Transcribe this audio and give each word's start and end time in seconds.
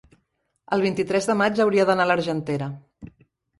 el 0.77 0.83
vint-i-tres 0.85 1.29
de 1.33 1.35
maig 1.43 1.63
hauria 1.67 1.87
d'anar 1.91 2.09
a 2.09 2.13
l'Argentera. 2.15 2.73